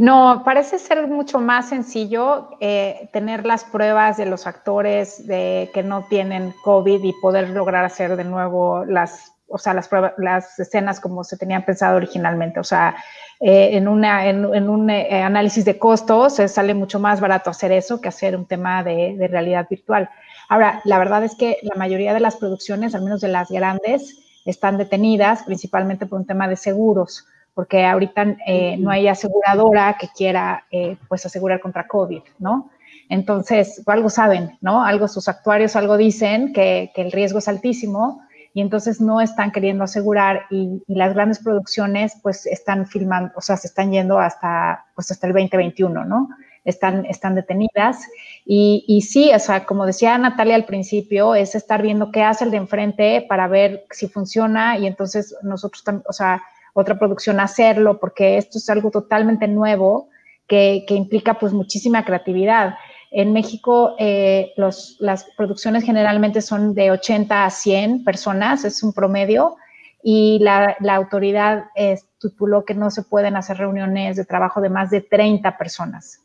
[0.02, 5.84] No, parece ser mucho más sencillo eh, tener las pruebas de los actores de que
[5.84, 10.58] no tienen COVID y poder lograr hacer de nuevo las, o sea, las pruebas, las
[10.58, 12.58] escenas como se tenían pensado originalmente.
[12.58, 12.96] O sea,
[13.38, 18.00] eh, en, una, en, un eh, análisis de costos sale mucho más barato hacer eso
[18.00, 20.10] que hacer un tema de, de realidad virtual.
[20.48, 24.18] Ahora, la verdad es que la mayoría de las producciones, al menos de las grandes,
[24.46, 27.24] están detenidas principalmente por un tema de seguros
[27.54, 32.70] porque ahorita eh, no hay aseguradora que quiera eh, pues asegurar contra COVID, ¿no?
[33.08, 34.84] Entonces, algo saben, ¿no?
[34.84, 38.22] Algo sus actuarios algo dicen que, que el riesgo es altísimo
[38.54, 43.40] y entonces no están queriendo asegurar y, y, las grandes producciones pues están filmando, o
[43.40, 46.28] sea, se están yendo hasta pues hasta el 2021, ¿no?
[46.64, 48.06] Están, están detenidas
[48.44, 52.44] y, y sí, o sea, como decía Natalia al principio, es estar viendo qué hace
[52.44, 56.42] el de enfrente para ver si funciona y entonces nosotros, o sea,
[56.72, 60.08] otra producción hacerlo, porque esto es algo totalmente nuevo
[60.46, 62.74] que, que implica pues muchísima creatividad.
[63.10, 68.92] En México eh, los, las producciones generalmente son de 80 a 100 personas, es un
[68.92, 69.56] promedio,
[70.02, 74.90] y la, la autoridad estipuló que no se pueden hacer reuniones de trabajo de más
[74.90, 76.20] de 30 personas.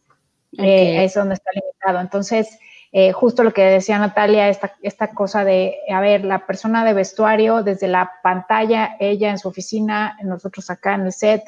[0.54, 0.66] Okay.
[0.66, 2.00] Eh, es donde está limitado.
[2.00, 2.58] Entonces,
[3.00, 6.94] eh, justo lo que decía Natalia, esta, esta cosa de, a ver, la persona de
[6.94, 11.44] vestuario desde la pantalla, ella en su oficina, nosotros acá en el set,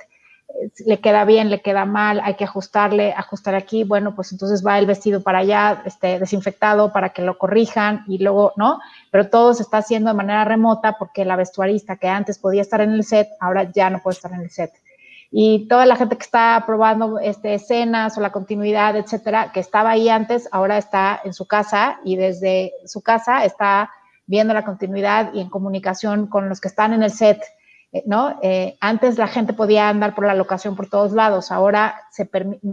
[0.48, 4.64] eh, le queda bien, le queda mal, hay que ajustarle, ajustar aquí, bueno, pues entonces
[4.64, 8.80] va el vestido para allá, este, desinfectado para que lo corrijan y luego, ¿no?
[9.10, 12.82] Pero todo se está haciendo de manera remota porque la vestuarista que antes podía estar
[12.82, 14.72] en el set, ahora ya no puede estar en el set
[15.32, 19.92] y toda la gente que está probando este, escenas o la continuidad, etcétera, que estaba
[19.92, 23.92] ahí antes, ahora está en su casa y desde su casa está
[24.26, 27.42] viendo la continuidad y en comunicación con los que están en el set,
[27.92, 28.40] eh, ¿no?
[28.42, 32.30] Eh, antes la gente podía andar por la locación por todos lados, ahora se,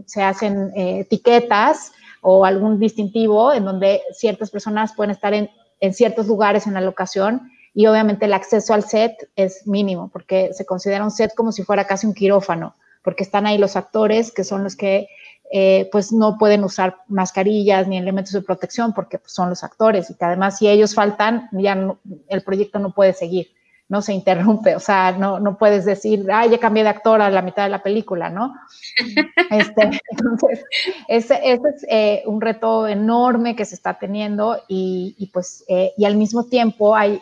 [0.07, 1.92] se hacen eh, etiquetas
[2.22, 5.50] o algún distintivo en donde ciertas personas pueden estar en,
[5.80, 10.55] en ciertos lugares en la locación y obviamente el acceso al set es mínimo porque
[10.55, 14.33] se considera un set como si fuera casi un quirófano, porque están ahí los actores
[14.33, 15.09] que son los que
[15.53, 20.09] eh, pues no pueden usar mascarillas ni elementos de protección porque pues, son los actores
[20.09, 21.99] y que además si ellos faltan ya no,
[22.29, 23.49] el proyecto no puede seguir,
[23.91, 27.29] no se interrumpe, o sea, no, no puedes decir, ah, ya cambié de actor a
[27.29, 28.55] la mitad de la película, ¿no?
[29.51, 30.64] Este, entonces,
[31.09, 35.93] ese, ese es eh, un reto enorme que se está teniendo y, y pues, eh,
[35.99, 37.20] y al mismo tiempo hay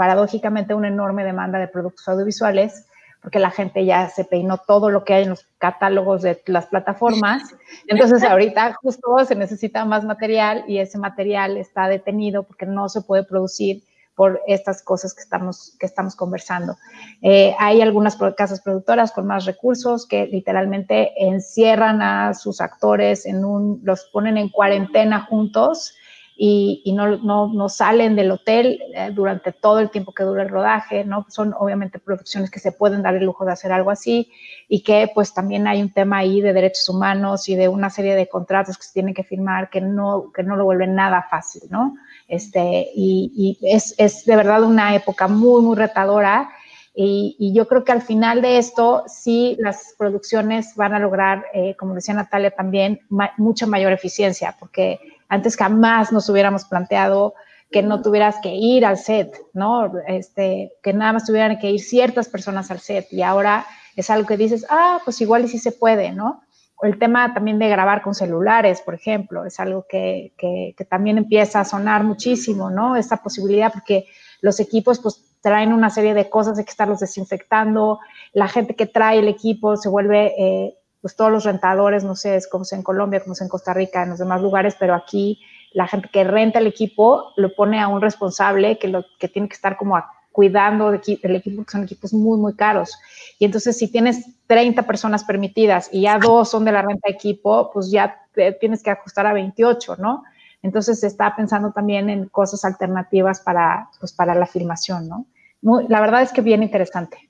[0.00, 2.86] paradójicamente una enorme demanda de productos audiovisuales,
[3.20, 6.68] porque la gente ya se peinó todo lo que hay en los catálogos de las
[6.68, 7.54] plataformas.
[7.86, 13.02] Entonces ahorita justo se necesita más material y ese material está detenido porque no se
[13.02, 13.82] puede producir
[14.14, 16.78] por estas cosas que estamos, que estamos conversando.
[17.20, 23.44] Eh, hay algunas casas productoras con más recursos que literalmente encierran a sus actores en
[23.44, 25.94] un, los ponen en cuarentena juntos
[26.42, 30.42] y, y no, no, no, salen del hotel eh, durante todo el tiempo que dura
[30.42, 31.26] el rodaje, ¿no?
[31.28, 34.32] Son obviamente producciones que se pueden dar el lujo de hacer algo así
[34.66, 38.14] y que pues también hay un tema ahí de derechos humanos y de una serie
[38.14, 41.64] de contratos que se tienen que firmar que no, que no lo vuelven nada fácil,
[41.68, 41.96] ¿no?
[42.26, 46.48] Este, y, y es, es de verdad una época muy, muy retadora.
[46.94, 51.44] Y, y, yo creo que al final de esto, sí, las producciones van a lograr,
[51.52, 54.98] eh, como decía Natalia también, ma mucha mayor eficiencia, porque
[55.30, 57.34] antes jamás nos hubiéramos planteado
[57.70, 59.90] que no tuvieras que ir al set, ¿no?
[60.08, 63.64] Este, que nada más tuvieran que ir ciertas personas al set y ahora
[63.96, 66.42] es algo que dices, ah, pues igual y sí se puede, ¿no?
[66.76, 70.84] O el tema también de grabar con celulares, por ejemplo, es algo que, que, que
[70.84, 72.96] también empieza a sonar muchísimo, ¿no?
[72.96, 74.06] Esa posibilidad, porque
[74.40, 78.00] los equipos pues traen una serie de cosas, hay que estarlos desinfectando,
[78.32, 82.36] la gente que trae el equipo se vuelve eh, pues todos los rentadores, no sé,
[82.36, 84.94] es como es en Colombia, como es en Costa Rica, en los demás lugares, pero
[84.94, 85.40] aquí
[85.72, 89.48] la gente que renta el equipo lo pone a un responsable que, lo, que tiene
[89.48, 92.98] que estar como a, cuidando del equipo, que son equipos muy, muy caros.
[93.38, 97.14] Y entonces, si tienes 30 personas permitidas y ya dos son de la renta de
[97.14, 98.16] equipo, pues ya
[98.60, 100.22] tienes que ajustar a 28, ¿no?
[100.62, 105.26] Entonces, se está pensando también en cosas alternativas para, pues, para la filmación, ¿no?
[105.62, 107.29] la verdad es que bien interesante.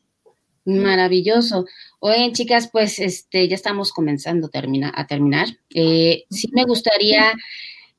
[0.78, 1.66] Maravilloso.
[1.98, 5.48] Oye, chicas, pues este, ya estamos comenzando a terminar.
[5.74, 7.32] Eh, sí me gustaría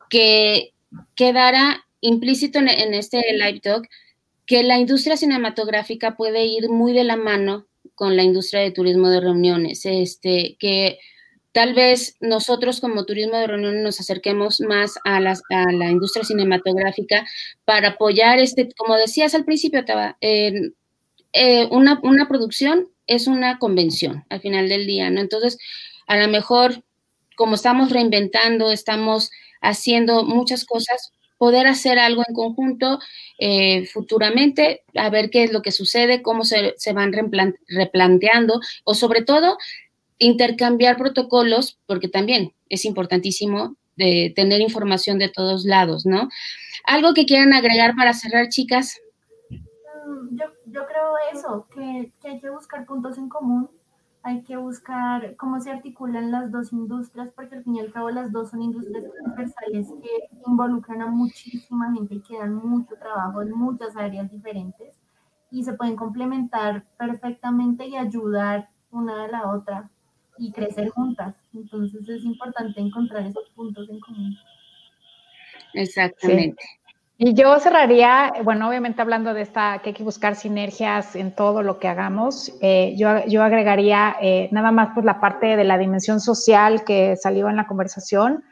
[0.10, 0.74] que
[1.16, 3.88] quedara implícito en, en, este live talk
[4.46, 9.10] que la industria cinematográfica puede ir muy de la mano con la industria de turismo
[9.10, 9.86] de reuniones.
[9.86, 10.98] Este, que
[11.52, 16.24] tal vez nosotros como turismo de reuniones nos acerquemos más a, las, a la industria
[16.24, 17.26] cinematográfica
[17.66, 20.72] para apoyar este, como decías al principio, Taba, eh,
[21.72, 25.22] una, una, producción es una convención al final del día, ¿no?
[25.22, 25.58] Entonces,
[26.08, 26.84] a lo mejor,
[27.36, 33.00] como estamos reinventando, estamos haciendo muchas cosas, poder hacer algo en conjunto
[33.40, 37.12] eh, futuramente, a ver qué es lo que sucede, cómo se, se van
[37.68, 39.58] replanteando, o sobre todo
[40.20, 46.30] intercambiar protocolos, porque también es importantísimo de tener información de todos lados, ¿no?
[46.84, 49.00] ¿Algo que quieran agregar para cerrar, chicas?
[49.50, 53.70] Mm, yo, yo creo eso, que, hay que buscar puntos en común,
[54.24, 58.10] hay que buscar cómo se articulan las dos industrias, porque al fin y al cabo
[58.12, 63.42] las dos son industrias transversales que involucran a muchísima gente y que dan mucho trabajo
[63.42, 64.96] en muchas áreas diferentes
[65.50, 69.90] y se pueden complementar perfectamente y ayudar una a la otra
[70.38, 71.36] y crecer juntas.
[71.54, 74.38] Entonces es importante encontrar esos puntos en común.
[75.74, 76.64] Exactamente.
[77.24, 81.62] Y yo cerraría, bueno, obviamente hablando de esta, que hay que buscar sinergias en todo
[81.62, 85.78] lo que hagamos, eh, yo, yo, agregaría eh, nada más por la parte de la
[85.78, 88.44] dimensión social que salió en la conversación.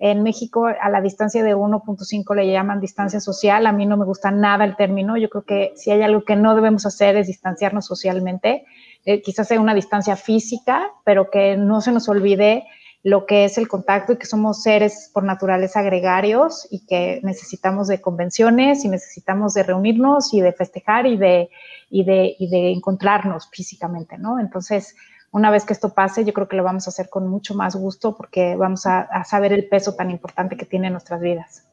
[0.00, 3.64] En México, a la distancia de 1.5 le llaman distancia social.
[3.64, 5.16] A mí no me gusta nada el término.
[5.16, 8.64] Yo creo que si hay algo que no debemos hacer es distanciarnos socialmente.
[9.04, 12.64] Eh, quizás sea una distancia física, pero que no se nos olvide
[13.06, 17.86] lo que es el contacto y que somos seres por naturaleza gregarios y que necesitamos
[17.86, 21.48] de convenciones y necesitamos de reunirnos y de festejar y de,
[21.88, 24.40] y de, y de encontrarnos físicamente, ¿no?
[24.40, 24.96] Entonces,
[25.30, 27.76] una vez que esto pase, yo creo que lo vamos a hacer con mucho más
[27.76, 31.64] gusto porque vamos a, a saber el peso tan importante que tiene en nuestras vidas.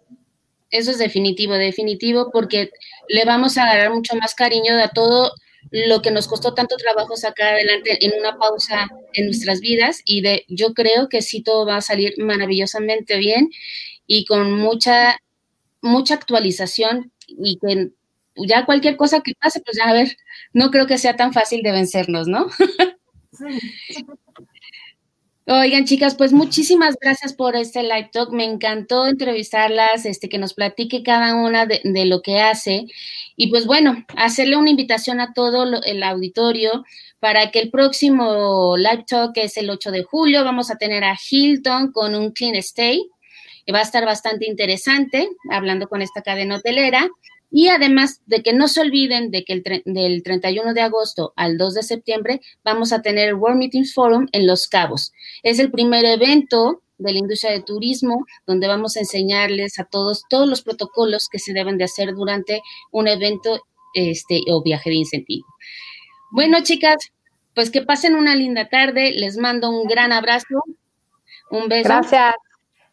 [0.70, 2.70] Eso es definitivo, definitivo, porque
[3.08, 5.32] le vamos a agarrar mucho más cariño a todo
[5.72, 10.22] lo que nos costó tanto trabajo sacar adelante en una pausa en nuestras vidas y
[10.22, 13.50] de yo creo que sí todo va a salir maravillosamente bien
[14.08, 15.18] y con mucha
[15.82, 17.92] mucha actualización y que
[18.36, 20.18] ya cualquier cosa que pase, pues ya a ver,
[20.54, 22.48] no creo que sea tan fácil de vencernos, ¿no?
[23.90, 24.06] Sí.
[25.46, 28.32] Oigan, chicas, pues muchísimas gracias por este live talk.
[28.32, 32.86] Me encantó entrevistarlas, este, que nos platique cada una de, lo que hace.
[33.36, 36.86] Y pues bueno, hacerle una invitación a todo el auditorio
[37.20, 41.04] para que el próximo live talk, que es el 8 de julio, vamos a tener
[41.04, 43.06] a Hilton con un clean stay.
[43.74, 47.10] Va a estar bastante interesante, hablando con esta cadena hotelera.
[47.56, 51.60] Y además de que no se olviden de que el del 31 de agosto al
[51.60, 55.14] 2 de septiembre vamos a tener el World Meetings Forum en Los Cabos.
[55.44, 60.24] Es el primer evento de la industria de turismo donde vamos a enseñarles a todos
[60.32, 63.62] todos los protocolos que se deben de hacer durante un evento
[63.94, 65.46] este, o viaje de incentivo.
[66.32, 67.12] Bueno, chicas,
[67.54, 69.12] pues que pasen una linda tarde.
[69.12, 70.64] Les mando un gran abrazo.
[71.52, 71.90] Un beso.
[71.90, 72.34] Gracias.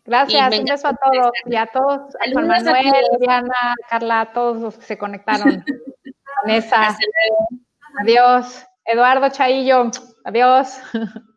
[0.05, 4.57] Gracias, un beso a todos y a todos, a Juan Manuel, Diana, Carla, a todos
[4.59, 5.64] los que se conectaron.
[6.44, 6.96] Vanessa,
[8.01, 8.66] adiós.
[8.84, 9.90] Eduardo Chaillo,
[10.24, 10.80] adiós.